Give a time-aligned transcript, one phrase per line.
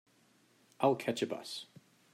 [0.79, 1.67] I'll catch a bus.